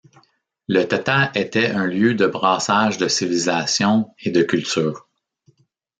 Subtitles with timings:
[0.67, 5.07] Le Tata était un lieu de brassage de civilisations et de cultures.